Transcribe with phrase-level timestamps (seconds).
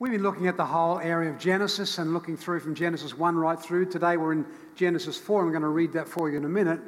[0.00, 3.36] We've been looking at the whole area of Genesis and looking through from Genesis 1
[3.36, 3.86] right through.
[3.86, 5.44] Today we're in Genesis 4.
[5.44, 6.80] I'm going to read that for you in a minute.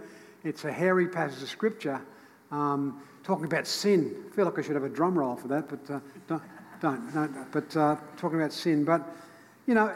[0.43, 2.01] It's a hairy passage of scripture
[2.51, 4.25] um, talking about sin.
[4.27, 6.43] I feel like I should have a drum roll for that, but uh, don't,
[6.81, 7.53] don't, don't.
[7.53, 8.85] But uh, talking about sin.
[8.85, 9.09] But,
[9.69, 9.95] you know,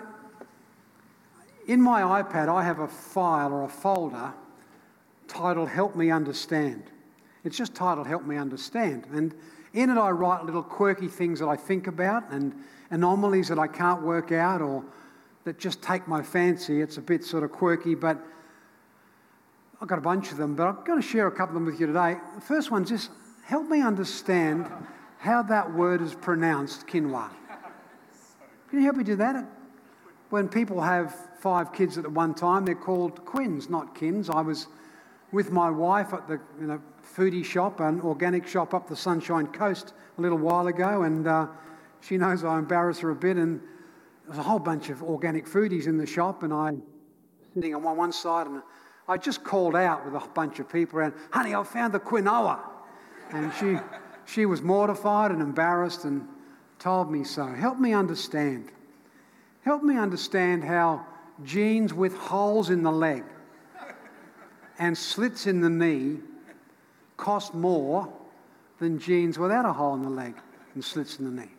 [1.66, 4.32] in my iPad, I have a file or a folder
[5.27, 6.84] titled Help Me Understand.
[7.42, 9.08] It's just titled Help Me Understand.
[9.12, 9.34] And
[9.73, 12.55] in it, I write little quirky things that I think about and
[12.91, 14.84] anomalies that I can't work out or
[15.45, 16.80] that just take my fancy.
[16.80, 18.19] It's a bit sort of quirky, but
[19.80, 21.66] I've got a bunch of them, but I'm going to share a couple of them
[21.66, 22.16] with you today.
[22.34, 23.11] The first one's just
[23.45, 24.70] help me understand
[25.19, 27.30] how that word is pronounced, quinoa.
[28.69, 29.45] Can you help me do that?
[30.30, 34.30] When people have five kids at one time, they're called quins, not kins.
[34.30, 34.66] I was
[35.33, 36.80] with my wife at the you know,
[37.16, 41.46] foodie shop, an organic shop up the Sunshine Coast a little while ago, and uh,
[42.00, 43.60] she knows I embarrass her a bit, and
[44.27, 46.83] there's a whole bunch of organic foodies in the shop, and I'm
[47.55, 48.62] sitting on one side, and
[49.08, 52.61] I just called out with a bunch of people around, honey, I found the quinoa.
[53.33, 53.77] And she,
[54.25, 56.27] she was mortified and embarrassed and
[56.78, 57.47] told me so.
[57.47, 58.70] Help me understand.
[59.62, 61.05] Help me understand how
[61.44, 63.25] jeans with holes in the leg
[64.78, 66.19] and slits in the knee
[67.20, 68.12] cost more
[68.78, 70.34] than jeans without a hole in the leg
[70.74, 71.50] and slits in the knee.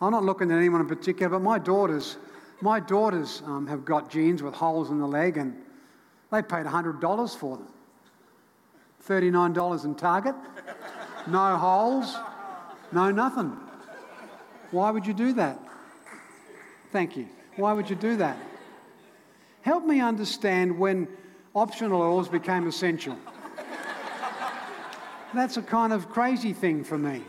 [0.00, 2.16] I'm not looking at anyone in particular, but my daughters,
[2.60, 5.54] my daughters um, have got jeans with holes in the leg, and
[6.32, 7.68] they paid $100 for them.
[9.06, 10.34] $39 in Target,
[11.28, 12.16] no holes,
[12.92, 13.56] no nothing.
[14.70, 15.58] Why would you do that?
[16.92, 17.28] Thank you.
[17.56, 18.36] Why would you do that?
[19.62, 21.08] Help me understand when
[21.54, 23.16] optional oils became essential.
[25.36, 27.22] That's a kind of crazy thing for me.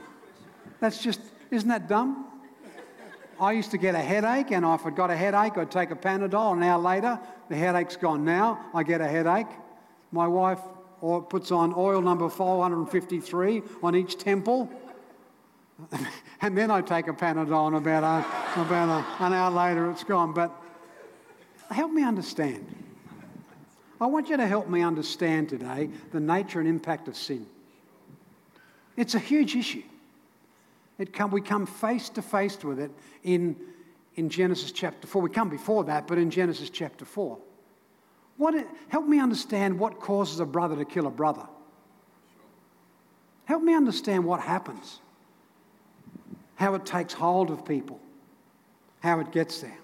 [0.80, 1.20] That's just,
[1.52, 2.26] isn't that dumb?
[3.38, 5.96] I used to get a headache, and if I got a headache, I'd take a
[5.96, 6.54] Panadol.
[6.54, 7.20] An hour later,
[7.50, 8.24] the headache's gone.
[8.24, 9.48] Now I get a headache.
[10.14, 10.60] My wife
[11.30, 14.72] puts on oil number 453 on each temple.
[16.42, 20.06] and then I take a Panadol, and about, a, about a, an hour later, it's
[20.06, 20.34] gone.
[20.34, 20.50] But
[21.70, 22.66] help me understand.
[24.00, 27.46] I want you to help me understand today the nature and impact of sin.
[28.98, 29.84] It's a huge issue.
[30.98, 32.92] It come, we come face to face with it
[33.24, 33.56] in,
[34.16, 35.22] in Genesis chapter 4.
[35.22, 37.38] We come before that, but in Genesis chapter 4.
[38.38, 41.48] What help me understand what causes a brother to kill a brother.
[43.46, 45.00] Help me understand what happens,
[46.56, 48.00] how it takes hold of people,
[49.00, 49.78] how it gets there.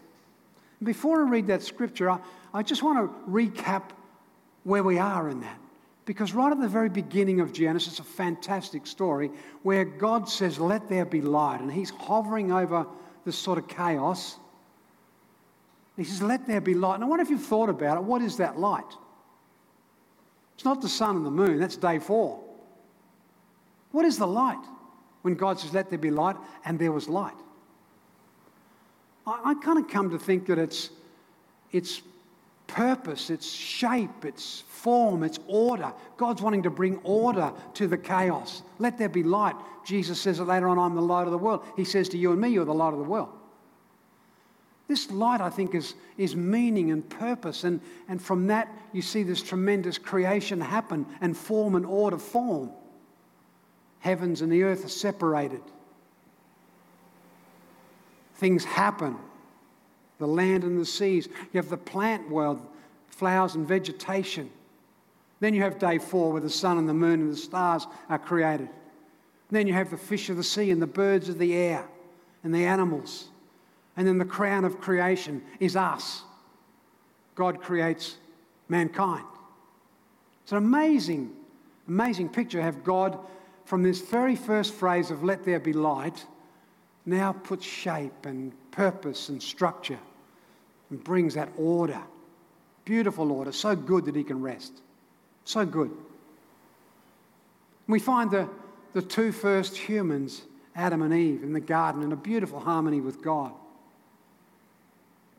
[0.81, 2.19] Before I read that scripture, I,
[2.53, 3.83] I just want to recap
[4.63, 5.59] where we are in that.
[6.05, 9.31] Because right at the very beginning of Genesis, a fantastic story
[9.61, 11.61] where God says, Let there be light.
[11.61, 12.85] And He's hovering over
[13.25, 14.37] this sort of chaos.
[15.95, 16.95] He says, Let there be light.
[16.95, 18.03] And I wonder if you've thought about it.
[18.03, 18.83] What is that light?
[20.55, 22.43] It's not the sun and the moon, that's day four.
[23.91, 24.63] What is the light?
[25.21, 26.35] When God says, Let there be light,
[26.65, 27.33] and there was light.
[29.25, 30.89] I, I kind of come to think that it's,
[31.71, 32.01] it's
[32.73, 35.93] purpose, its shape, its form, its order.
[36.17, 38.63] God's wanting to bring order to the chaos.
[38.79, 39.55] Let there be light.
[39.85, 41.63] Jesus says it later on, I'm the light of the world.
[41.75, 43.29] He says to you and me, You're the light of the world.
[44.87, 47.63] This light, I think, is, is meaning and purpose.
[47.63, 52.71] And, and from that, you see this tremendous creation happen and form and order form.
[53.99, 55.61] Heavens and the earth are separated.
[58.35, 59.17] Things happen
[60.23, 61.27] the land and the seas.
[61.51, 62.65] You have the plant world,
[63.09, 64.49] flowers and vegetation.
[65.41, 68.17] Then you have day four where the sun and the moon and the stars are
[68.17, 68.69] created.
[69.51, 71.85] Then you have the fish of the sea and the birds of the air
[72.41, 73.27] and the animals.
[73.97, 76.23] And then the crown of creation is us.
[77.35, 78.15] God creates
[78.69, 79.25] mankind.
[80.43, 81.33] It's an amazing,
[81.89, 82.61] amazing picture.
[82.61, 83.19] Have God,
[83.65, 86.25] from this very first phrase of let there be light,
[87.05, 89.99] now puts shape and purpose and structure
[90.93, 91.99] and brings that order.
[92.85, 94.71] Beautiful order, so good that he can rest.
[95.43, 95.89] So good.
[97.87, 98.47] We find the,
[98.93, 100.43] the two first humans,
[100.75, 103.53] Adam and Eve, in the garden in a beautiful harmony with God.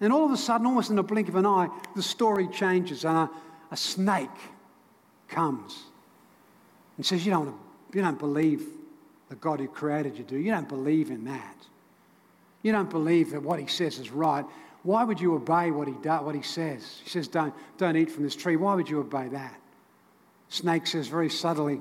[0.01, 3.05] And all of a sudden, almost in the blink of an eye, the story changes
[3.05, 3.31] and a,
[3.71, 4.29] a snake
[5.29, 5.85] comes
[6.97, 7.55] and says, you don't,
[7.93, 8.67] you don't believe
[9.29, 10.47] the God who created you, do you?
[10.47, 11.56] You don't believe in that.
[12.62, 14.45] You don't believe that what he says is right.
[14.84, 17.00] Why would you obey what he, does, what he says?
[17.02, 18.56] He says, don't, don't eat from this tree.
[18.56, 19.58] Why would you obey that?
[20.50, 21.81] Snake says very subtly,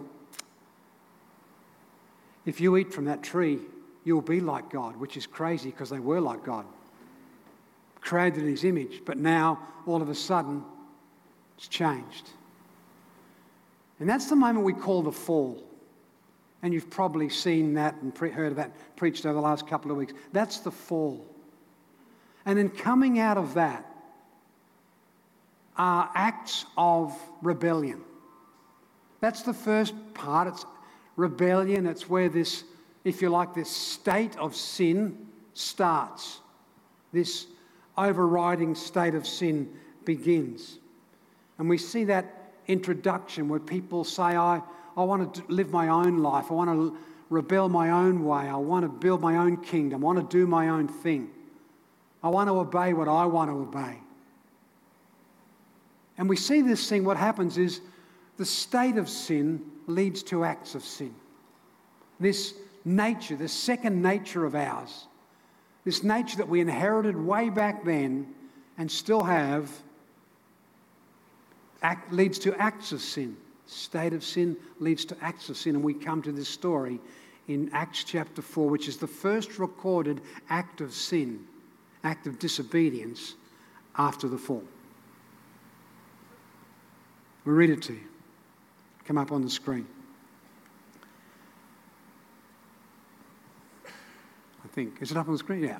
[2.45, 3.59] if you eat from that tree,
[4.05, 6.65] you'll be like God, which is crazy because they were like God.
[8.00, 10.63] Created in his image, but now all of a sudden
[11.57, 12.29] it's changed.
[14.00, 15.61] And that's the moment we call the fall.
[16.61, 19.91] And you've probably seen that and pre- heard of that preached over the last couple
[19.91, 20.13] of weeks.
[20.31, 21.25] That's the fall.
[22.45, 23.86] And then coming out of that
[25.78, 28.01] are acts of rebellion.
[29.22, 30.48] That's the first part.
[30.48, 30.66] It's
[31.16, 31.86] rebellion.
[31.86, 32.63] It's where this,
[33.04, 36.40] if you like, this state of sin starts.
[37.12, 37.48] This
[37.98, 39.72] overriding state of sin
[40.04, 40.80] begins.
[41.57, 44.62] And we see that introduction where people say, I,
[44.98, 46.51] I want to live my own life.
[46.51, 46.98] I want to
[47.30, 48.42] rebel my own way.
[48.50, 50.04] I want to build my own kingdom.
[50.04, 51.30] I want to do my own thing.
[52.24, 54.00] I want to obey what I want to obey.
[56.18, 57.81] And we see this thing, what happens is
[58.38, 61.14] the state of sin leads to acts of sin.
[62.20, 62.54] This
[62.86, 65.08] nature, this second nature of ours,
[65.84, 68.34] this nature that we inherited way back then
[68.78, 69.70] and still have,
[71.81, 73.36] act, leads to acts of sin.
[73.66, 75.75] State of sin leads to acts of sin.
[75.75, 77.00] And we come to this story
[77.48, 81.46] in Acts chapter 4, which is the first recorded act of sin,
[82.03, 83.35] act of disobedience
[83.97, 84.63] after the fall.
[87.45, 88.03] We'll read it to you.
[89.05, 89.88] Come up on the screen.
[93.85, 95.01] I think.
[95.01, 95.63] Is it up on the screen?
[95.63, 95.79] Yeah.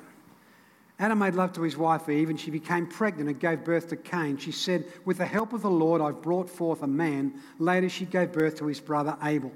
[0.98, 3.96] Adam made love to his wife Eve, and she became pregnant and gave birth to
[3.96, 4.36] Cain.
[4.36, 7.40] She said, With the help of the Lord, I've brought forth a man.
[7.58, 9.52] Later, she gave birth to his brother Abel.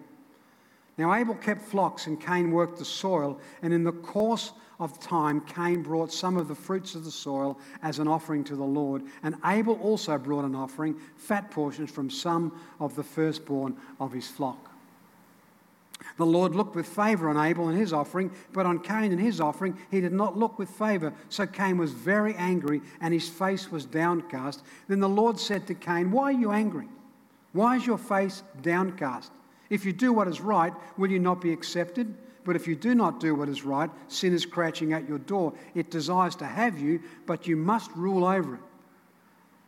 [0.99, 3.39] Now, Abel kept flocks, and Cain worked the soil.
[3.63, 7.57] And in the course of time, Cain brought some of the fruits of the soil
[7.83, 9.05] as an offering to the Lord.
[9.23, 14.27] And Abel also brought an offering, fat portions from some of the firstborn of his
[14.27, 14.73] flock.
[16.17, 19.41] The Lord looked with favor on Abel and his offering, but on Cain and his
[19.41, 21.13] offering he did not look with favor.
[21.29, 24.63] So Cain was very angry and his face was downcast.
[24.89, 26.89] Then the Lord said to Cain, Why are you angry?
[27.53, 29.31] Why is your face downcast?
[29.71, 32.15] If you do what is right, will you not be accepted?
[32.45, 35.53] But if you do not do what is right, sin is crouching at your door.
[35.75, 38.61] It desires to have you, but you must rule over it.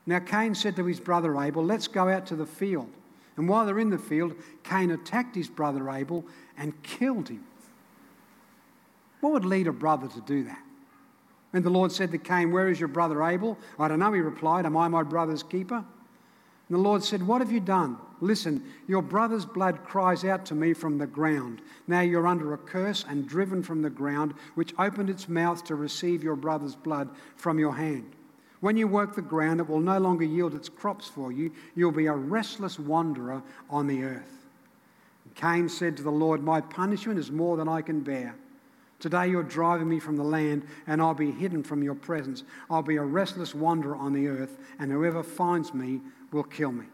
[0.06, 2.88] Now Cain said to his brother Abel, Let's go out to the field.
[3.36, 6.24] And while they're in the field, Cain attacked his brother Abel
[6.56, 7.44] and killed him.
[9.20, 10.62] What would lead a brother to do that?
[11.52, 13.58] And the Lord said to Cain, Where is your brother Abel?
[13.78, 15.76] I don't know, he replied, Am I my brother's keeper?
[15.76, 17.98] And the Lord said, What have you done?
[18.20, 21.62] Listen, your brother's blood cries out to me from the ground.
[21.86, 25.74] Now you're under a curse and driven from the ground, which opened its mouth to
[25.74, 28.12] receive your brother's blood from your hand.
[28.60, 31.50] When you work the ground, it will no longer yield its crops for you.
[31.74, 34.46] You'll be a restless wanderer on the earth.
[35.34, 38.34] Cain said to the Lord, My punishment is more than I can bear.
[38.98, 42.44] Today you're driving me from the land, and I'll be hidden from your presence.
[42.68, 46.84] I'll be a restless wanderer on the earth, and whoever finds me will kill me.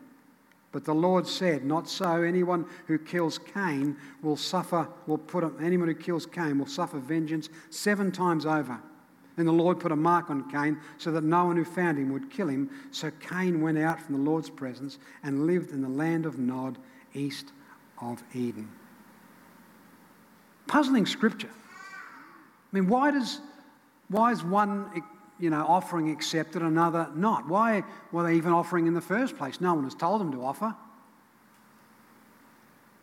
[0.76, 2.22] But the Lord said, Not so.
[2.22, 7.48] Anyone who kills Cain will suffer, will put anyone who kills Cain will suffer vengeance
[7.70, 8.78] seven times over.
[9.38, 12.12] And the Lord put a mark on Cain so that no one who found him
[12.12, 12.68] would kill him.
[12.90, 16.76] So Cain went out from the Lord's presence and lived in the land of Nod,
[17.14, 17.54] east
[18.02, 18.70] of Eden.
[20.66, 21.48] Puzzling scripture.
[21.48, 23.40] I mean, why does
[24.08, 24.90] why is one
[25.38, 27.48] you know offering accepted, another not?
[27.48, 29.60] Why were they even offering in the first place?
[29.60, 30.74] No one has told them to offer.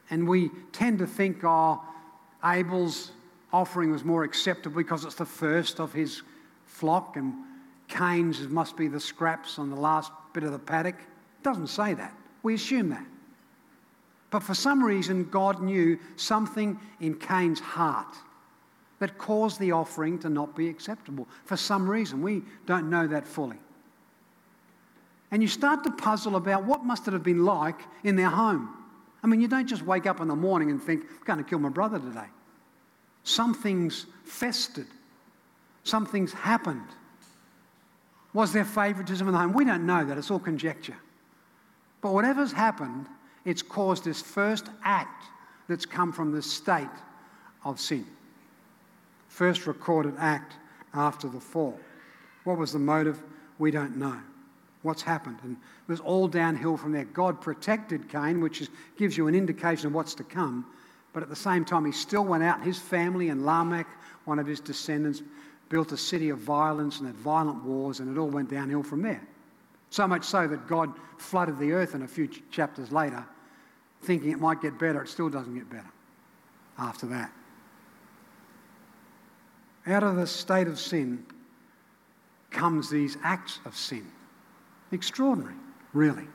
[0.09, 1.81] And we tend to think, oh,
[2.43, 3.11] Abel's
[3.51, 6.21] offering was more acceptable because it's the first of his
[6.65, 7.33] flock, and
[7.87, 10.95] Cain's must be the scraps on the last bit of the paddock.
[10.95, 12.15] It doesn't say that.
[12.41, 13.05] We assume that.
[14.31, 18.15] But for some reason, God knew something in Cain's heart
[19.03, 21.27] that caused the offering to not be acceptable.
[21.43, 23.57] For some reason, we don't know that fully.
[25.29, 28.69] And you start to puzzle about what must it have been like in their home.
[29.21, 31.43] I mean, you don't just wake up in the morning and think, I'm going to
[31.43, 32.27] kill my brother today.
[33.23, 34.87] Something's festered.
[35.83, 36.87] Something's happened.
[38.31, 39.51] Was there favoritism in the home?
[39.51, 40.17] We don't know that.
[40.17, 40.95] It's all conjecture.
[41.99, 43.07] But whatever's happened,
[43.43, 45.25] it's caused this first act
[45.67, 46.87] that's come from the state
[47.65, 48.05] of sin.
[49.33, 50.53] First recorded act
[50.93, 51.79] after the fall.
[52.43, 53.19] What was the motive?
[53.57, 54.19] We don't know.
[54.83, 55.39] What's happened?
[55.41, 57.05] And it was all downhill from there.
[57.05, 60.67] God protected Cain, which is, gives you an indication of what's to come.
[61.13, 62.61] But at the same time, he still went out.
[62.61, 63.87] His family and Lamech,
[64.25, 65.23] one of his descendants,
[65.67, 69.01] built a city of violence and had violent wars, and it all went downhill from
[69.01, 69.23] there.
[69.89, 73.25] So much so that God flooded the earth, and a few chapters later,
[74.03, 75.89] thinking it might get better, it still doesn't get better
[76.77, 77.31] after that.
[79.87, 81.25] Out of the state of sin
[82.51, 84.05] comes these acts of sin.
[84.91, 85.55] Extraordinary,
[85.91, 86.27] really.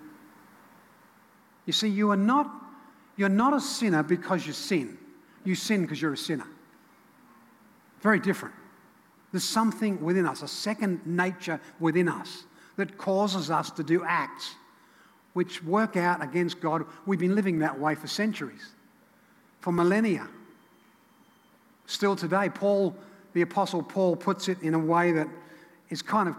[1.65, 2.51] You see, you are not,
[3.17, 4.99] you're not a sinner because you sin.
[5.45, 6.47] You sin because you're a sinner.
[8.01, 8.55] Very different.
[9.33, 12.45] There's something within us, a second nature within us,
[12.77, 14.55] that causes us to do acts
[15.35, 16.85] which work out against God.
[17.07, 18.67] We've been living that way for centuries,
[19.61, 20.27] for millennia.
[21.87, 22.97] Still today, Paul,
[23.39, 25.29] the Apostle Paul, puts it in a way that
[25.91, 26.35] is kind of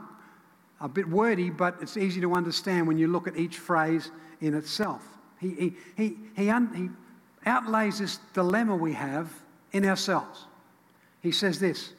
[0.81, 4.53] a bit wordy, but it's easy to understand when you look at each phrase in
[4.53, 5.01] itself.
[5.39, 6.89] He, he, he, he, un, he
[7.49, 9.31] outlays this dilemma we have
[9.71, 10.45] in ourselves.
[11.21, 11.93] He says this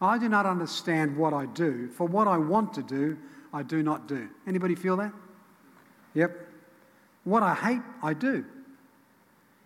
[0.00, 3.16] I do not understand what I do, for what I want to do,
[3.52, 4.28] I do not do.
[4.44, 5.12] Anybody feel that?
[6.14, 6.48] Yep.
[7.22, 8.44] What I hate, I do.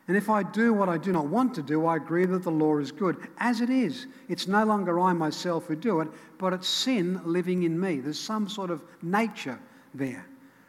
[0.08, 2.50] And if I do what I do not want to do, I agree that the
[2.50, 3.16] law is good.
[3.38, 6.08] As it is, it's no longer I myself who do it,
[6.38, 7.98] but it's sin living in me.
[7.98, 9.58] There's some sort of nature
[9.94, 10.24] there.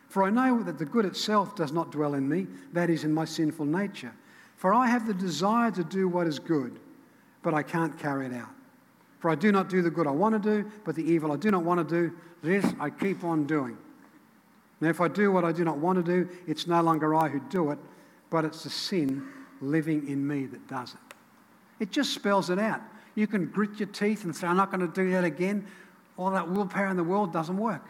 [0.10, 3.14] For I know that the good itself does not dwell in me, that is, in
[3.14, 4.14] my sinful nature.
[4.56, 6.80] For I have the desire to do what is good,
[7.44, 8.50] but I can't carry it out.
[9.20, 11.36] For I do not do the good I want to do, but the evil I
[11.36, 13.78] do not want to do, this I keep on doing.
[14.82, 17.28] Now, if I do what I do not want to do, it's no longer I
[17.28, 17.80] who do it,
[18.30, 19.28] but it's the sin
[19.62, 21.16] living in me that does it.
[21.80, 22.82] It just spells it out.
[23.16, 25.66] You can grit your teeth and say, I'm not going to do that again.
[26.18, 27.86] All that willpower in the world doesn't work.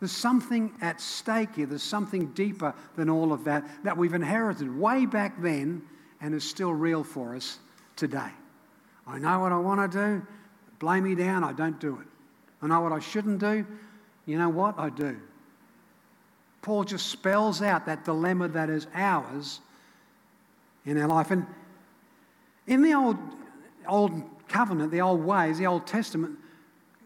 [0.00, 1.66] There's something at stake here.
[1.66, 5.82] There's something deeper than all of that that we've inherited way back then
[6.20, 7.58] and is still real for us
[7.96, 8.30] today.
[9.06, 10.26] I know what I want to do.
[10.78, 11.44] Blame me down.
[11.44, 12.06] I don't do it.
[12.62, 13.66] I know what I shouldn't do.
[14.24, 14.78] You know what?
[14.78, 15.16] I do.
[16.62, 19.60] Paul just spells out that dilemma that is ours
[20.84, 21.30] in our life.
[21.30, 21.46] And
[22.66, 23.16] in the old,
[23.88, 26.38] old covenant, the old ways, the Old Testament,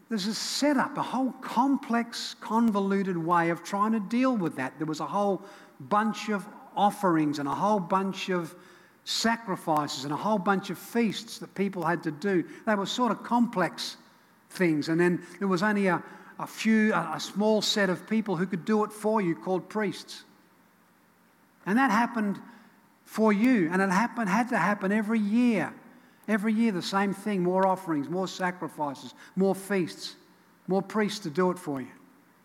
[0.09, 4.75] there's a setup, a whole complex, convoluted way of trying to deal with that.
[4.79, 5.43] There was a whole
[5.81, 6.47] bunch of
[6.77, 8.55] offerings and a whole bunch of
[9.05, 12.45] sacrifices and a whole bunch of feasts that people had to do.
[12.67, 13.97] They were sort of complex
[14.51, 14.89] things.
[14.89, 16.03] And then there was only a,
[16.39, 20.25] a few, a, small set of people who could do it for you called priests.
[21.67, 22.41] And that happened
[23.05, 23.69] for you.
[23.73, 25.73] And it happened, had to happen every year.
[26.27, 30.17] Every year, the same thing more offerings, more sacrifices, more feasts,
[30.67, 31.89] more priests to do it for you.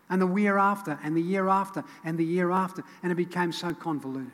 [0.08, 2.84] And the year after, and the year after, and the year after.
[3.02, 4.32] And it became so convoluted.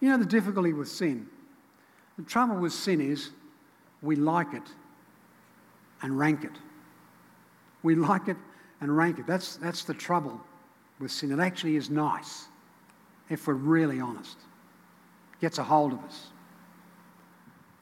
[0.00, 1.28] You know the difficulty with sin?
[2.18, 3.30] The trouble with sin is
[4.00, 4.68] we like it
[6.02, 6.58] and rank it.
[7.82, 8.36] We like it
[8.80, 9.26] and rank it.
[9.26, 10.40] That's, that's the trouble
[10.98, 11.32] with sin.
[11.32, 12.46] It actually is nice
[13.28, 14.36] if we're really honest.
[15.34, 16.26] It gets a hold of us.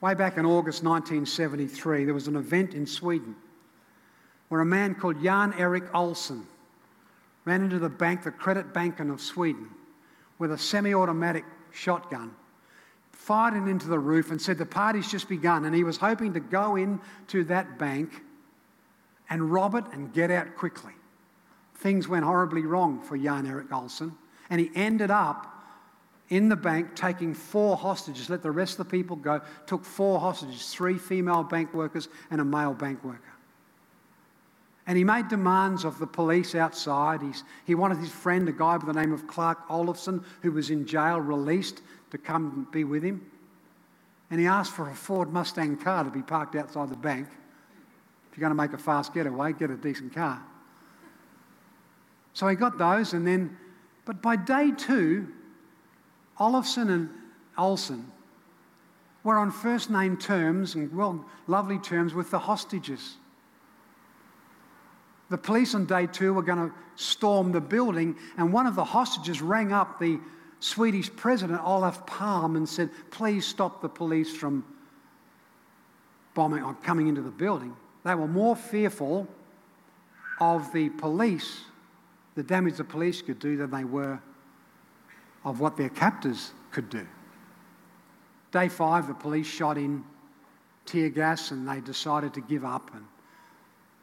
[0.00, 3.36] Way back in August 1973, there was an event in Sweden
[4.48, 6.44] where a man called Jan Erik Olsson
[7.44, 9.70] ran into the bank, the Credit Banken of Sweden,
[10.38, 12.34] with a semi automatic shotgun,
[13.12, 15.66] fired into the roof, and said, The party's just begun.
[15.66, 18.22] And he was hoping to go in to that bank
[19.30, 20.92] and rob it and get out quickly.
[21.76, 24.12] Things went horribly wrong for Jan Erik Olsson,
[24.50, 25.46] and he ended up
[26.28, 30.20] in the bank taking four hostages, let the rest of the people go, took four
[30.20, 33.20] hostages, three female bank workers and a male bank worker.
[34.86, 37.20] And he made demands of the police outside.
[37.20, 40.70] He's, he wanted his friend, a guy by the name of Clark Olofsson, who was
[40.70, 43.24] in jail, released, to come be with him.
[44.30, 47.28] And he asked for a Ford Mustang car to be parked outside the bank.
[48.40, 50.42] You're going to make a fast getaway, get a decent car.
[52.32, 53.54] So he got those, and then,
[54.06, 55.28] but by day two,
[56.38, 57.10] Olofsson and
[57.58, 58.02] Olsson
[59.24, 63.16] were on first name terms and well, lovely terms with the hostages.
[65.28, 68.84] The police on day two were going to storm the building, and one of the
[68.84, 70.18] hostages rang up the
[70.60, 74.64] Swedish president, Olof Palme, and said, Please stop the police from
[76.32, 77.76] bombing or coming into the building.
[78.04, 79.28] They were more fearful
[80.40, 81.60] of the police,
[82.34, 84.20] the damage the police could do, than they were
[85.44, 87.06] of what their captors could do.
[88.52, 90.04] Day five, the police shot in
[90.86, 92.90] tear gas and they decided to give up.
[92.94, 93.04] And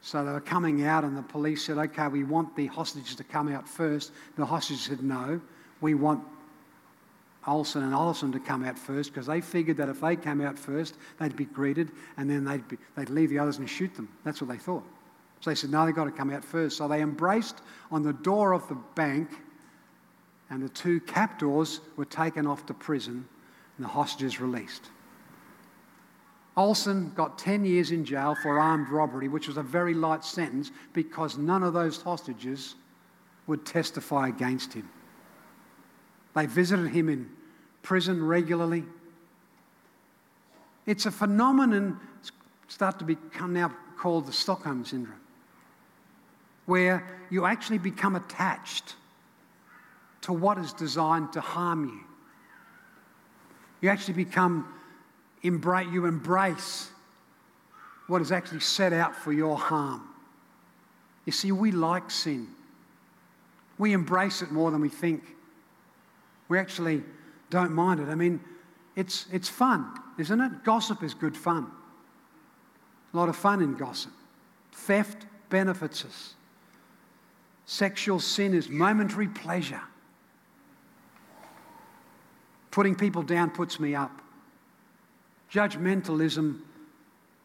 [0.00, 3.24] so they were coming out, and the police said, Okay, we want the hostages to
[3.24, 4.12] come out first.
[4.36, 5.40] The hostages said, No,
[5.80, 6.22] we want
[7.46, 10.58] Olsson and Olsson to come out first because they figured that if they came out
[10.58, 14.08] first, they'd be greeted and then they'd, be, they'd leave the others and shoot them.
[14.24, 14.84] That's what they thought.
[15.40, 16.76] So they said, no, they've got to come out first.
[16.76, 19.30] So they embraced on the door of the bank,
[20.50, 23.26] and the two captors were taken off to prison,
[23.76, 24.90] and the hostages released.
[26.56, 30.72] Olsson got 10 years in jail for armed robbery, which was a very light sentence
[30.92, 32.74] because none of those hostages
[33.46, 34.88] would testify against him.
[36.34, 37.28] They visited him in
[37.82, 38.84] prison regularly.
[40.86, 41.98] It's a phenomenon
[42.68, 45.20] start to become now called the Stockholm syndrome,
[46.66, 48.94] where you actually become attached
[50.22, 52.00] to what is designed to harm you.
[53.80, 54.72] You actually become
[55.42, 56.90] embrace, you embrace
[58.06, 60.02] what is actually set out for your harm.
[61.24, 62.48] You see, we like sin.
[63.76, 65.22] We embrace it more than we think.
[66.48, 67.02] We actually
[67.50, 68.08] don't mind it.
[68.08, 68.40] I mean,
[68.96, 70.64] it's, it's fun, isn't it?
[70.64, 71.70] Gossip is good fun.
[73.12, 74.12] A lot of fun in gossip.
[74.72, 76.34] Theft benefits us.
[77.66, 79.80] Sexual sin is momentary pleasure.
[82.70, 84.22] Putting people down puts me up.
[85.52, 86.60] Judgmentalism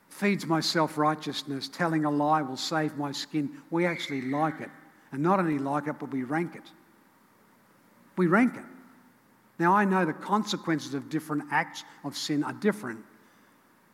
[0.10, 1.68] feeds my self righteousness.
[1.68, 3.50] Telling a lie will save my skin.
[3.70, 4.70] We actually like it.
[5.12, 6.72] And not only like it, but we rank it.
[8.18, 8.64] We rank it.
[9.60, 13.00] Now, I know the consequences of different acts of sin are different,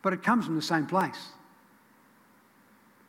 [0.02, 1.28] but it comes from the same place.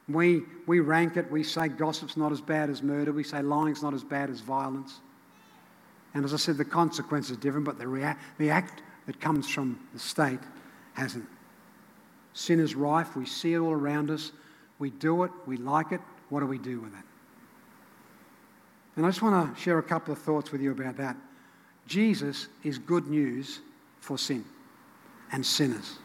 [0.09, 3.81] We, we rank it, we say gossip's not as bad as murder, we say lying's
[3.81, 4.99] not as bad as violence.
[6.13, 9.47] And as I said, the consequence is different, but the, rea- the act that comes
[9.47, 10.39] from the state
[10.93, 11.27] hasn't.
[12.33, 13.15] Sin is rife.
[13.15, 14.31] We see it all around us.
[14.79, 15.31] We do it.
[15.45, 16.01] We like it.
[16.29, 17.05] What do we do with it?
[18.95, 21.15] And I just want to share a couple of thoughts with you about that.
[21.91, 23.59] Jesus is good news
[23.99, 24.45] for sin
[25.33, 25.97] and sinners.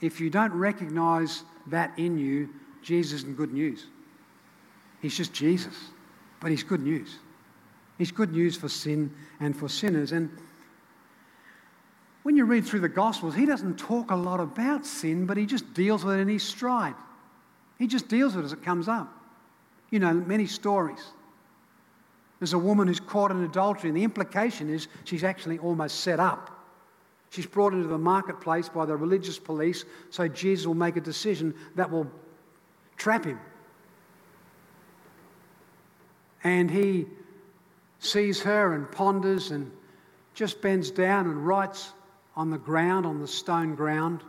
[0.00, 2.48] If you don't recognize that in you,
[2.80, 3.84] Jesus isn't good news.
[5.02, 5.74] He's just Jesus,
[6.40, 7.16] but he's good news.
[7.98, 10.12] He's good news for sin and for sinners.
[10.12, 10.30] And
[12.22, 15.44] when you read through the Gospels, he doesn't talk a lot about sin, but he
[15.44, 16.94] just deals with it in his stride.
[17.78, 19.12] He just deals with it as it comes up.
[19.90, 21.04] You know, many stories.
[22.40, 26.18] There's a woman who's caught in adultery, and the implication is she's actually almost set
[26.18, 26.56] up.
[27.28, 31.54] She's brought into the marketplace by the religious police, so Jesus will make a decision
[31.76, 32.10] that will
[32.96, 33.38] trap him.
[36.42, 37.06] And he
[37.98, 39.70] sees her and ponders and
[40.34, 41.92] just bends down and writes
[42.34, 44.22] on the ground, on the stone ground.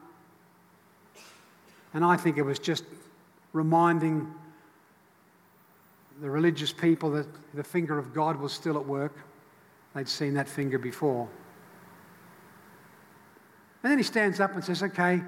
[1.94, 2.84] And I think it was just
[3.54, 4.32] reminding
[6.22, 9.16] the religious people that the finger of God was still at work.
[9.96, 11.28] They'd seen that finger before.
[13.84, 15.22] And then he stands up and says, Okay,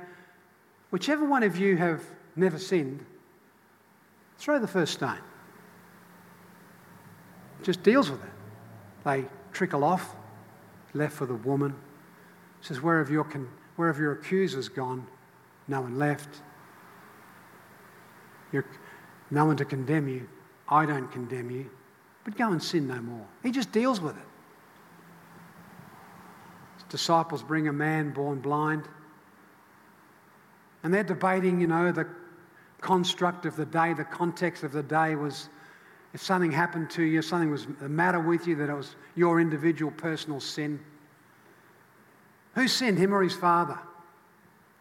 [0.91, 2.03] whichever one of you have
[2.35, 3.05] never sinned,
[4.37, 5.19] throw the first stone.
[7.63, 8.29] Just deals with it.
[9.03, 10.15] They trickle off,
[10.93, 11.75] left for the woman
[12.63, 15.05] says, Where have your, con- where have your accusers gone?
[15.67, 16.41] No one left.
[18.51, 18.65] You're,
[19.29, 20.27] no one to condemn you.
[20.69, 21.69] I don't condemn you.
[22.23, 23.25] But go and sin no more.
[23.41, 24.25] He just deals with it.
[26.75, 28.87] His disciples bring a man born blind.
[30.83, 32.07] And they're debating, you know, the
[32.81, 35.49] construct of the day, the context of the day was
[36.13, 39.41] if something happened to you, something was the matter with you, that it was your
[39.41, 40.79] individual personal sin.
[42.53, 43.79] Who sinned, him or his father?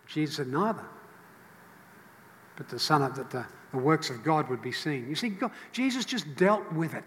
[0.06, 0.84] Jesus said, Neither.
[2.56, 5.08] But the Son of that the, the works of God would be seen.
[5.08, 7.04] You see, God, Jesus just dealt with it.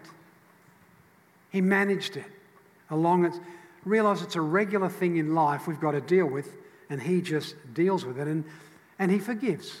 [1.50, 2.26] He managed it
[2.90, 3.32] along it.
[3.84, 6.56] Realize it's a regular thing in life we've got to deal with,
[6.90, 8.44] and he just deals with it and,
[8.98, 9.80] and he forgives.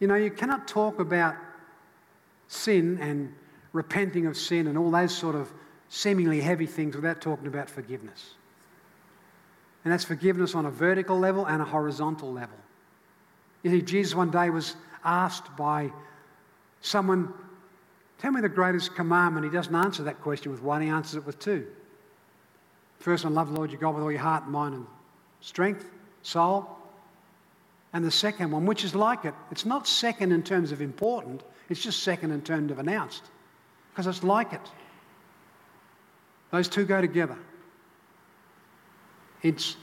[0.00, 1.36] You know, you cannot talk about
[2.48, 3.34] sin and
[3.72, 5.52] repenting of sin and all those sort of
[5.88, 8.34] seemingly heavy things without talking about forgiveness.
[9.84, 12.56] And that's forgiveness on a vertical level and a horizontal level.
[13.64, 15.90] You see, Jesus one day was asked by
[16.80, 17.32] someone,
[18.18, 19.44] Tell me the greatest commandment.
[19.44, 21.66] He doesn't answer that question with one, he answers it with two.
[23.00, 24.86] First one, love the Lord your God with all your heart, mind, and
[25.40, 25.90] strength,
[26.22, 26.68] soul.
[27.92, 31.42] And the second one, which is like it, it's not second in terms of important,
[31.68, 33.24] it's just second in terms of announced,
[33.90, 34.70] because it's like it.
[36.50, 37.36] Those two go together.
[39.42, 39.76] It's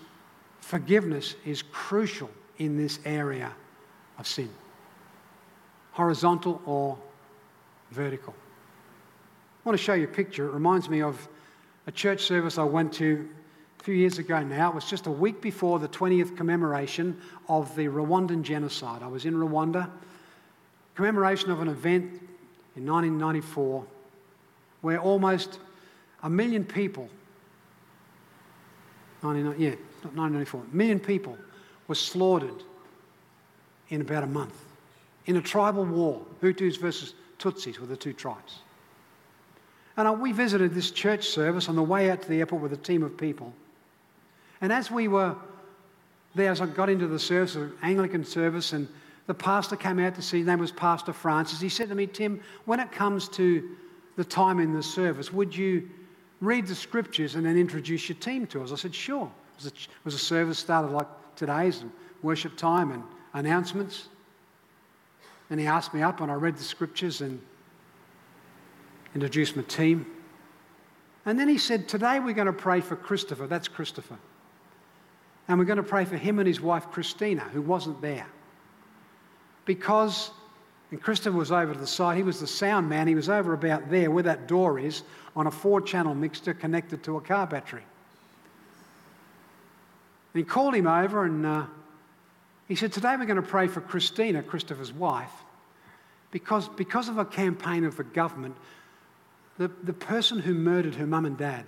[0.62, 3.54] forgiveness is crucial in this area
[4.22, 4.50] of sin,
[5.94, 6.98] horizontal or
[7.90, 8.34] vertical.
[8.38, 10.48] I want to show you a picture.
[10.48, 11.28] It reminds me of
[11.88, 13.28] a church service I went to
[13.80, 14.70] a few years ago now.
[14.70, 19.02] It was just a week before the 20th commemoration of the Rwandan genocide.
[19.02, 19.90] I was in Rwanda,
[20.94, 22.06] commemoration of an event
[22.76, 23.84] in 1994
[24.82, 25.60] where almost
[26.22, 27.10] a million people
[29.24, 29.70] 99, yeah,
[30.04, 31.38] not 1994, a million people
[31.88, 32.64] were slaughtered
[33.92, 34.56] in about a month
[35.26, 38.60] in a tribal war, Hutus versus Tutsis were the two tribes.
[39.98, 42.74] And uh, we visited this church service on the way out to the airport with
[42.74, 43.54] a team of people.
[44.62, 45.36] And as we were
[46.34, 48.88] there, as I got into the service, an Anglican service, and
[49.28, 51.60] the pastor came out to see, his name was Pastor Francis.
[51.60, 53.76] He said to me, Tim, when it comes to
[54.16, 55.90] the time in the service, would you
[56.40, 58.72] read the scriptures and then introduce your team to us?
[58.72, 59.30] I said, sure.
[59.58, 61.84] It was a, it was a service started like today's,
[62.24, 64.08] worship time and announcements.
[65.50, 67.42] And he asked me up, and I read the scriptures and
[69.14, 70.06] introduced my team.
[71.26, 73.48] And then he said, Today we're going to pray for Christopher.
[73.48, 74.18] That's Christopher.
[75.48, 78.28] And we're going to pray for him and his wife, Christina, who wasn't there.
[79.66, 80.32] Because,
[80.92, 83.08] and Christopher was over to the side, he was the sound man.
[83.08, 85.04] He was over about there where that door is
[85.36, 87.84] on a four channel mixer connected to a car battery.
[90.34, 91.66] And he called him over and uh,
[92.72, 95.34] he said, Today we're going to pray for Christina, Christopher's wife,
[96.32, 98.56] because, because of a campaign of the government,
[99.58, 101.66] the, the person who murdered her mum and dad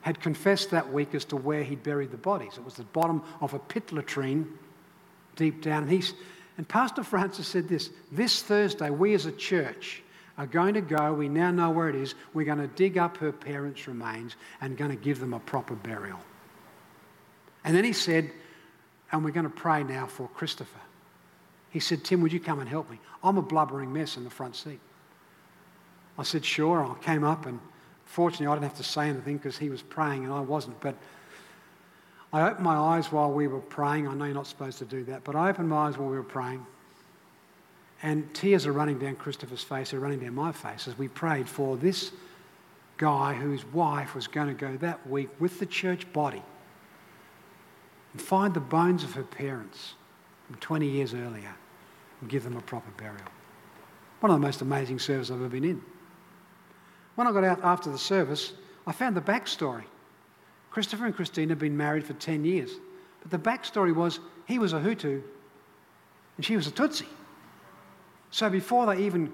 [0.00, 2.54] had confessed that week as to where he'd buried the bodies.
[2.58, 4.48] It was the bottom of a pit latrine
[5.36, 5.84] deep down.
[5.84, 6.12] And, he's,
[6.58, 10.02] and Pastor Francis said this this Thursday, we as a church
[10.38, 13.16] are going to go, we now know where it is, we're going to dig up
[13.18, 16.18] her parents' remains and going to give them a proper burial.
[17.62, 18.32] And then he said,
[19.12, 20.80] and we're going to pray now for Christopher.
[21.70, 22.98] He said, Tim, would you come and help me?
[23.22, 24.80] I'm a blubbering mess in the front seat.
[26.18, 26.84] I said, sure.
[26.84, 27.60] I came up, and
[28.04, 30.80] fortunately, I didn't have to say anything because he was praying and I wasn't.
[30.80, 30.96] But
[32.32, 34.06] I opened my eyes while we were praying.
[34.06, 36.16] I know you're not supposed to do that, but I opened my eyes while we
[36.16, 36.64] were praying.
[38.02, 41.48] And tears are running down Christopher's face, they're running down my face as we prayed
[41.48, 42.12] for this
[42.96, 46.42] guy whose wife was going to go that week with the church body
[48.12, 49.94] and find the bones of her parents
[50.46, 51.54] from 20 years earlier
[52.20, 53.26] and give them a proper burial.
[54.20, 55.82] One of the most amazing services I've ever been in.
[57.14, 58.52] When I got out after the service,
[58.86, 59.84] I found the backstory.
[60.70, 62.70] Christopher and Christine had been married for 10 years.
[63.22, 65.22] But the backstory was he was a Hutu
[66.36, 67.06] and she was a Tutsi.
[68.30, 69.32] So before they even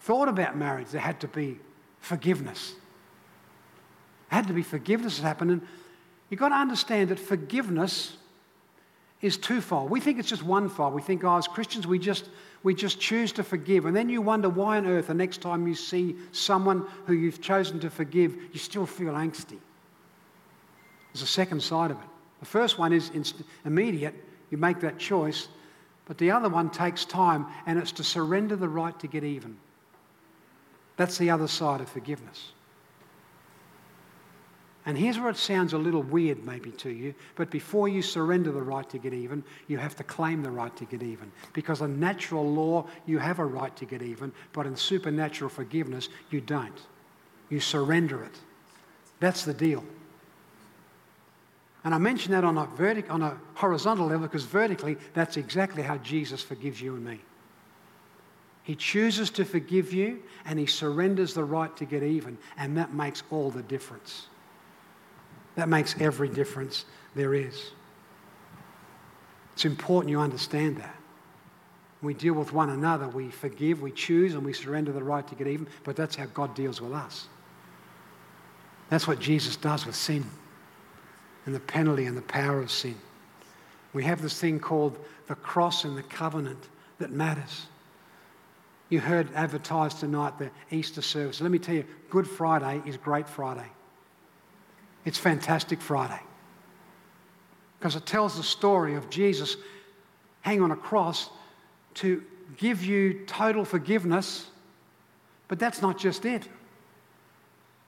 [0.00, 1.58] thought about marriage, there had to be
[2.00, 2.74] forgiveness.
[4.30, 5.50] There had to be forgiveness that happened.
[5.50, 5.62] And
[6.30, 8.16] You've got to understand that forgiveness
[9.20, 9.90] is twofold.
[9.90, 10.94] We think it's just one fold.
[10.94, 12.28] We think, oh, as Christians, we just,
[12.62, 13.86] we just choose to forgive.
[13.86, 17.40] And then you wonder why on earth the next time you see someone who you've
[17.40, 19.58] chosen to forgive, you still feel angsty.
[21.12, 22.06] There's a second side of it.
[22.40, 24.14] The first one is inst- immediate,
[24.50, 25.48] you make that choice.
[26.06, 29.58] But the other one takes time, and it's to surrender the right to get even.
[30.96, 32.52] That's the other side of forgiveness.
[34.88, 38.50] And here's where it sounds a little weird, maybe, to you, but before you surrender
[38.50, 41.30] the right to get even, you have to claim the right to get even.
[41.52, 46.08] Because in natural law, you have a right to get even, but in supernatural forgiveness,
[46.30, 46.80] you don't.
[47.50, 48.40] You surrender it.
[49.20, 49.84] That's the deal.
[51.84, 55.82] And I mention that on a, vertic- on a horizontal level because vertically, that's exactly
[55.82, 57.20] how Jesus forgives you and me.
[58.62, 62.94] He chooses to forgive you and he surrenders the right to get even, and that
[62.94, 64.28] makes all the difference.
[65.58, 66.84] That makes every difference
[67.16, 67.72] there is.
[69.54, 70.94] It's important you understand that.
[72.00, 75.34] We deal with one another, we forgive, we choose, and we surrender the right to
[75.34, 77.26] get even, but that's how God deals with us.
[78.88, 80.24] That's what Jesus does with sin
[81.44, 82.94] and the penalty and the power of sin.
[83.92, 86.68] We have this thing called the cross and the covenant
[87.00, 87.66] that matters.
[88.90, 91.40] You heard advertised tonight the Easter service.
[91.40, 93.66] Let me tell you, Good Friday is Great Friday.
[95.08, 96.20] It's Fantastic Friday
[97.78, 99.56] because it tells the story of Jesus
[100.42, 101.30] hanging on a cross
[101.94, 102.22] to
[102.58, 104.48] give you total forgiveness.
[105.48, 106.46] But that's not just it.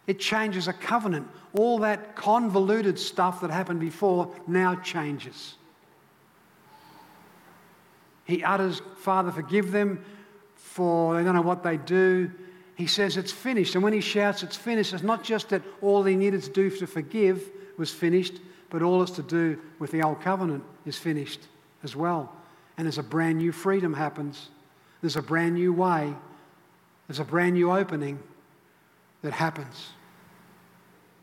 [0.07, 1.29] It changes a covenant.
[1.53, 5.57] All that convoluted stuff that happened before now changes.
[8.25, 10.03] He utters, Father, forgive them,
[10.55, 12.31] for they don't know what they do.
[12.81, 13.75] He says it's finished.
[13.75, 16.71] And when he shouts it's finished, it's not just that all he needed to do
[16.71, 18.41] to forgive was finished,
[18.71, 21.41] but all it's to do with the old covenant is finished
[21.83, 22.35] as well.
[22.79, 24.49] And there's a brand new freedom happens.
[25.03, 26.15] There's a brand new way.
[27.07, 28.19] There's a brand new opening
[29.21, 29.91] that happens.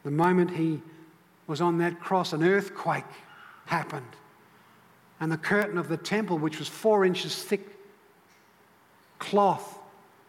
[0.03, 0.79] The moment he
[1.47, 3.03] was on that cross, an earthquake
[3.65, 4.15] happened.
[5.19, 7.67] And the curtain of the temple, which was four inches thick
[9.17, 9.76] cloth,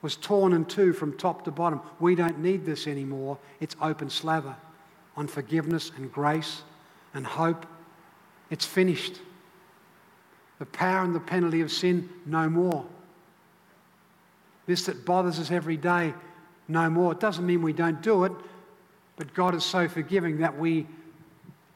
[0.02, 1.80] was torn in two from top to bottom.
[1.98, 3.38] We don't need this anymore.
[3.60, 4.54] It's open slather
[5.16, 6.62] on forgiveness and grace
[7.14, 7.66] and hope.
[8.50, 9.20] It's finished.
[10.58, 12.84] The power and the penalty of sin, no more.
[14.66, 16.14] This that bothers us every day,
[16.68, 17.12] no more.
[17.12, 18.32] It doesn't mean we don't do it,
[19.16, 20.86] but God is so forgiving that we,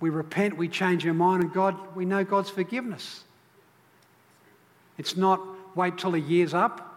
[0.01, 3.25] we repent, we change our mind, and God, we know God's forgiveness.
[4.99, 5.41] It's not
[5.75, 6.92] wait till the year's up.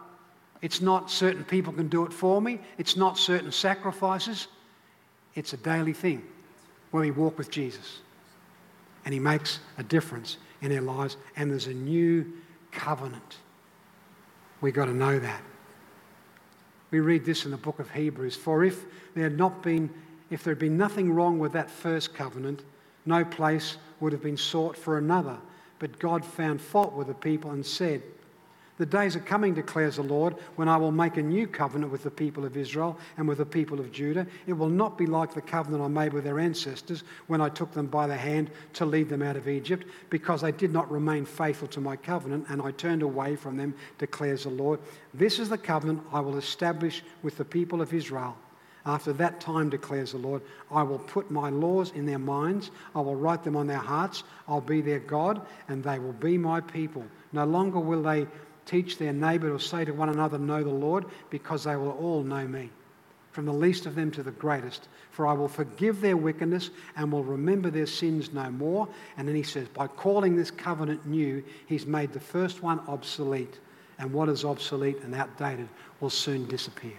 [0.62, 2.60] It's not certain people can do it for me.
[2.78, 4.48] It's not certain sacrifices.
[5.34, 6.22] It's a daily thing
[6.90, 8.00] where we walk with Jesus.
[9.04, 11.16] And He makes a difference in our lives.
[11.36, 12.32] And there's a new
[12.72, 13.38] covenant.
[14.60, 15.42] We've got to know that.
[16.90, 18.36] We read this in the book of Hebrews.
[18.36, 19.90] For if there had not been,
[20.30, 22.62] if there had been nothing wrong with that first covenant,
[23.04, 25.36] no place would have been sought for another.
[25.78, 28.02] But God found fault with the people and said,
[28.78, 32.02] the days are coming, declares the Lord, when I will make a new covenant with
[32.02, 34.26] the people of Israel and with the people of Judah.
[34.46, 37.72] It will not be like the covenant I made with their ancestors when I took
[37.72, 41.24] them by the hand to lead them out of Egypt, because they did not remain
[41.24, 44.80] faithful to my covenant, and I turned away from them, declares the Lord.
[45.14, 48.36] This is the covenant I will establish with the people of Israel.
[48.84, 53.00] After that time, declares the Lord, I will put my laws in their minds, I
[53.00, 56.60] will write them on their hearts, I'll be their God, and they will be my
[56.60, 57.04] people.
[57.32, 58.28] No longer will they
[58.66, 62.22] teach their neighbour to say to one another, Know the Lord, because they will all
[62.22, 62.70] know me,
[63.30, 64.88] from the least of them to the greatest.
[65.10, 68.88] For I will forgive their wickedness and will remember their sins no more.
[69.16, 73.60] And then he says, By calling this covenant new, he's made the first one obsolete.
[73.98, 75.68] And what is obsolete and outdated
[76.00, 76.92] will soon disappear.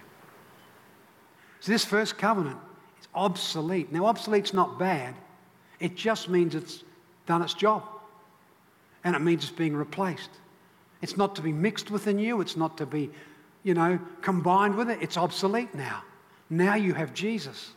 [1.60, 2.58] So this first covenant
[3.00, 3.92] is obsolete.
[3.92, 5.14] Now, obsolete's not bad,
[5.80, 6.84] it just means it's
[7.28, 7.84] done its job.
[9.04, 10.32] And it means it's being replaced.
[11.02, 13.10] It's not to be mixed with the new, it's not to be,
[13.64, 15.00] you know, combined with it.
[15.02, 16.04] It's obsolete now.
[16.50, 17.72] Now you have Jesus.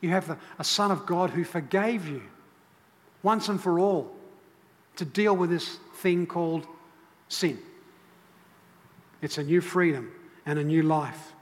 [0.00, 2.22] You have the, a Son of God who forgave you
[3.22, 4.12] once and for all
[4.96, 6.66] to deal with this thing called
[7.28, 7.58] sin.
[9.22, 10.12] It's a new freedom
[10.44, 11.32] and a new life.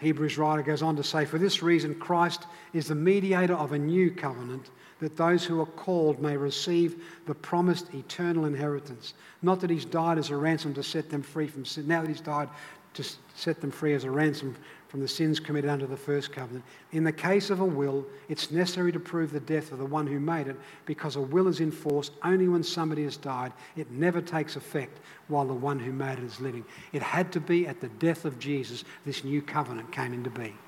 [0.00, 3.78] Hebrews writer goes on to say, For this reason, Christ is the mediator of a
[3.78, 4.70] new covenant
[5.02, 9.14] that those who are called may receive the promised eternal inheritance.
[9.42, 12.08] Not that he's died as a ransom to set them free from sin, now that
[12.08, 12.48] he's died
[12.94, 14.54] to set them free as a ransom
[14.86, 16.64] from the sins committed under the first covenant.
[16.92, 20.06] In the case of a will, it's necessary to prove the death of the one
[20.06, 23.52] who made it because a will is in force only when somebody has died.
[23.74, 26.64] It never takes effect while the one who made it is living.
[26.92, 30.58] It had to be at the death of Jesus this new covenant came into being.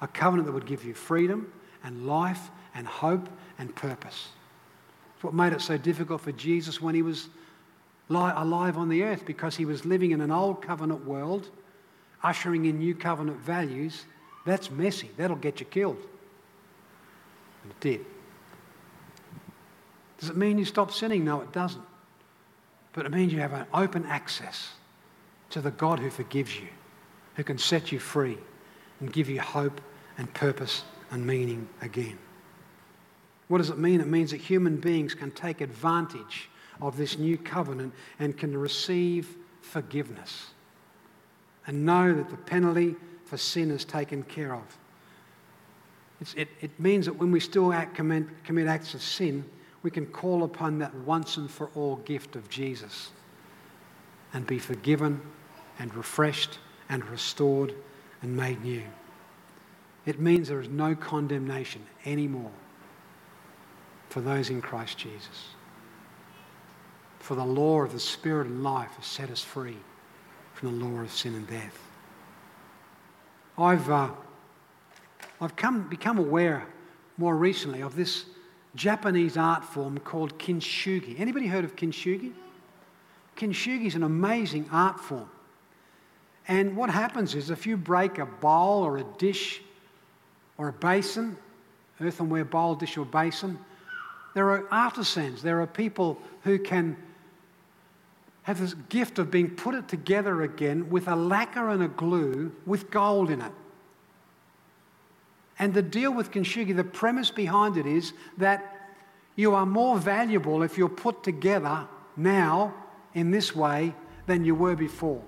[0.00, 1.52] A covenant that would give you freedom
[1.84, 4.28] and life and hope and purpose.
[5.14, 7.28] It's what made it so difficult for Jesus when he was
[8.08, 11.50] alive on the earth because he was living in an old covenant world,
[12.22, 14.04] ushering in new covenant values.
[14.44, 15.10] That's messy.
[15.16, 15.98] That'll get you killed.
[17.62, 18.06] And it did.
[20.18, 21.24] Does it mean you stop sinning?
[21.24, 21.84] No, it doesn't.
[22.92, 24.72] But it means you have an open access
[25.50, 26.68] to the God who forgives you,
[27.36, 28.38] who can set you free
[29.00, 29.80] and give you hope
[30.18, 32.18] and purpose and meaning again.
[33.46, 34.00] What does it mean?
[34.00, 36.48] It means that human beings can take advantage
[36.80, 40.48] of this new covenant and can receive forgiveness
[41.66, 42.96] and know that the penalty
[43.26, 44.78] for sin is taken care of.
[46.36, 49.44] It, it, means that when we still act, commit, commit acts of sin,
[49.82, 53.10] we can call upon that once and for all gift of Jesus
[54.32, 55.20] and be forgiven
[55.78, 57.74] and refreshed and restored
[58.22, 58.84] and made new.
[60.04, 62.50] It means there is no condemnation anymore
[64.08, 65.50] for those in Christ Jesus.
[67.20, 69.76] For the law of the Spirit and life has set us free
[70.54, 71.78] from the law of sin and death.
[73.56, 74.10] I've, uh,
[75.40, 76.66] I've come, become aware
[77.16, 78.24] more recently of this
[78.74, 81.20] Japanese art form called kintsugi.
[81.20, 82.32] Anybody heard of kintsugi?
[83.36, 85.30] Kintsugi is an amazing art form.
[86.48, 89.62] And what happens is if you break a bowl or a dish
[90.58, 91.36] or a basin,
[92.00, 93.58] earthenware bowl, dish, or basin,
[94.34, 96.96] there are artisans, there are people who can
[98.42, 102.52] have this gift of being put it together again with a lacquer and a glue
[102.66, 103.52] with gold in it.
[105.58, 108.90] And the deal with Kintsugi, the premise behind it is that
[109.36, 111.86] you are more valuable if you're put together
[112.16, 112.74] now
[113.14, 113.94] in this way
[114.26, 115.22] than you were before.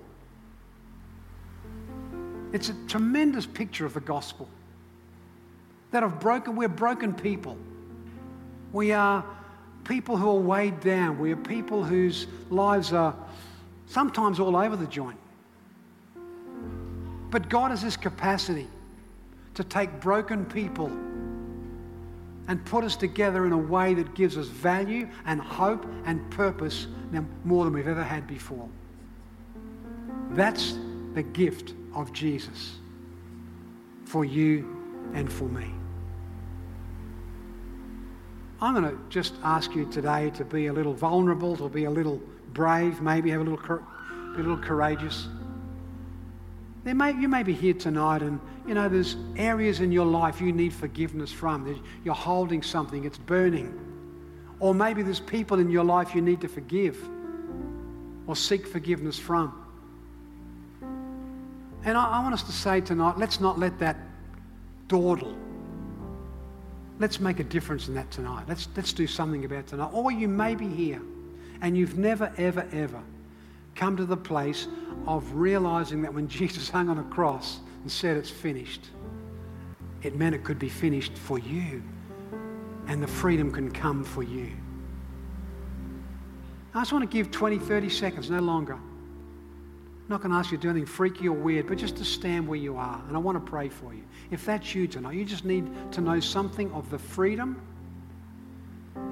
[2.51, 4.49] It's a tremendous picture of the gospel.
[5.95, 7.57] That of broken, we're broken people.
[8.73, 9.23] We are
[9.85, 11.17] people who are weighed down.
[11.17, 13.15] We are people whose lives are
[13.87, 15.17] sometimes all over the joint.
[17.31, 18.67] But God has this capacity
[19.53, 20.87] to take broken people
[22.49, 26.87] and put us together in a way that gives us value and hope and purpose
[27.45, 28.67] more than we've ever had before.
[30.31, 30.77] That's
[31.13, 32.79] the gift of Jesus
[34.03, 34.75] for you
[35.13, 35.71] and for me.
[38.61, 41.89] I'm going to just ask you today to be a little vulnerable, to be a
[41.89, 42.21] little
[42.53, 45.27] brave, maybe have a little, be a little courageous.
[46.85, 50.39] There may, you may be here tonight and, you know, there's areas in your life
[50.39, 51.83] you need forgiveness from.
[52.03, 53.77] You're holding something, it's burning.
[54.59, 56.97] Or maybe there's people in your life you need to forgive
[58.25, 59.61] or seek forgiveness from.
[61.83, 63.97] And I, I want us to say tonight, let's not let that
[64.87, 65.35] dawdle.
[66.97, 68.45] Let's make a difference in that tonight.
[68.47, 69.89] Let's, let's do something about tonight.
[69.91, 71.01] Or you may be here
[71.61, 73.01] and you've never, ever, ever
[73.75, 74.67] come to the place
[75.05, 78.89] of realizing that when Jesus hung on a cross and said it's finished,
[80.03, 81.83] it meant it could be finished for you
[82.87, 84.51] and the freedom can come for you.
[86.73, 88.77] I just want to give 20, 30 seconds, no longer.
[90.05, 92.05] I'm not going to ask you to do anything freaky or weird, but just to
[92.05, 93.01] stand where you are.
[93.07, 94.03] And I want to pray for you.
[94.29, 97.59] If that's you tonight, you just need to know something of the freedom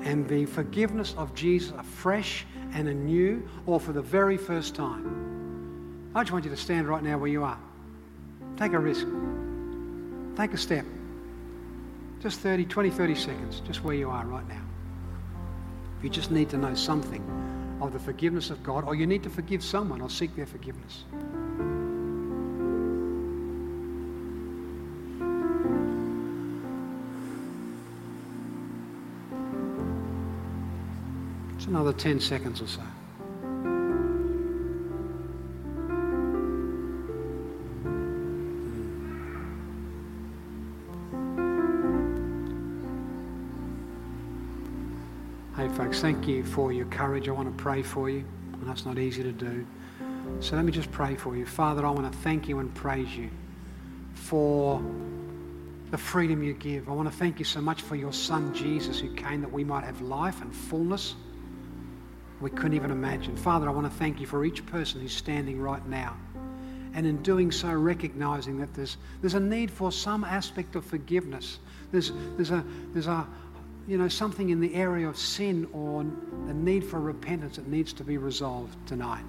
[0.03, 6.12] and the forgiveness of Jesus afresh and anew, or for the very first time.
[6.13, 7.58] I just want you to stand right now where you are.
[8.56, 9.08] Take a risk.
[10.36, 10.86] Take a step.
[12.19, 14.62] Just 30, 20, 30 seconds, just where you are right now.
[16.03, 17.23] You just need to know something
[17.81, 21.03] of the forgiveness of God, or you need to forgive someone or seek their forgiveness.
[31.55, 32.81] It's another 10 seconds or so.
[45.75, 47.27] Folks, thank you for your courage.
[47.27, 49.65] I want to pray for you, and that's not easy to do.
[50.39, 51.45] So let me just pray for you.
[51.45, 53.29] Father, I want to thank you and praise you
[54.13, 54.83] for
[55.89, 56.88] the freedom you give.
[56.88, 59.63] I want to thank you so much for your Son, Jesus, who came that we
[59.63, 61.15] might have life and fullness
[62.39, 63.36] we couldn't even imagine.
[63.38, 66.17] Father, I want to thank you for each person who's standing right now.
[66.93, 71.59] And in doing so, recognizing that there's, there's a need for some aspect of forgiveness.
[71.91, 73.25] There's, there's, a, there's a,
[73.87, 76.05] you know, something in the area of sin or
[76.47, 79.23] the need for repentance that needs to be resolved tonight.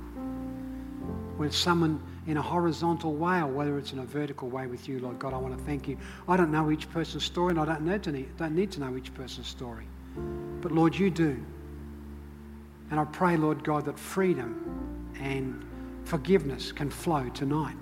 [1.38, 5.00] With someone in a horizontal way or whether it's in a vertical way with you,
[5.00, 5.98] Lord God, I want to thank you.
[6.28, 9.12] I don't know each person's story and I don't, know don't need to know each
[9.14, 9.86] person's story.
[10.60, 11.44] But Lord, you do.
[12.90, 15.64] And I pray, Lord God, that freedom and
[16.04, 17.76] forgiveness can flow tonight.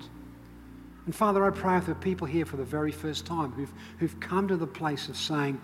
[1.05, 4.47] And Father, I pray for people here for the very first time who've, who've come
[4.47, 5.61] to the place of saying,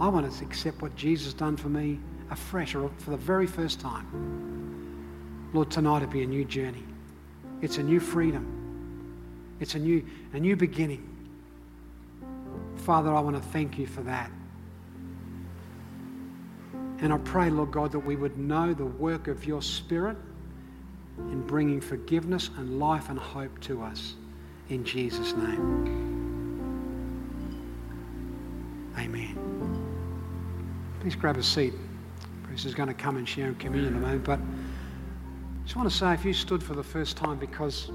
[0.00, 1.98] I want to accept what Jesus done for me
[2.30, 5.50] afresh or for the very first time.
[5.52, 6.84] Lord, tonight it'll be a new journey.
[7.62, 8.54] It's a new freedom.
[9.60, 11.04] It's a new, a new beginning.
[12.76, 14.30] Father, I want to thank you for that.
[17.00, 20.16] And I pray, Lord God, that we would know the work of your Spirit
[21.18, 24.14] in bringing forgiveness and life and hope to us.
[24.68, 26.17] In Jesus' name.
[31.00, 31.74] Please grab a seat.
[32.42, 34.24] Bruce is going to come and share and communion in a moment.
[34.24, 37.92] But I just want to say if you stood for the first time because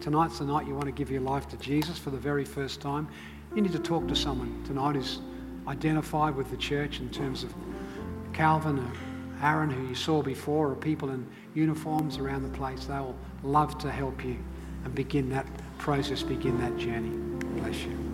[0.00, 2.80] tonight's the night you want to give your life to Jesus for the very first
[2.80, 3.08] time,
[3.56, 5.20] you need to talk to someone tonight who's
[5.66, 7.52] identified with the church in terms of
[8.32, 8.92] Calvin or
[9.42, 12.84] Aaron, who you saw before, or people in uniforms around the place.
[12.84, 14.38] They'll love to help you
[14.84, 15.46] and begin that
[15.78, 17.10] process, begin that journey.
[17.60, 18.13] Bless you.